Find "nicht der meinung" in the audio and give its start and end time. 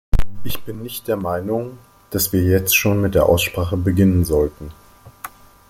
0.81-1.77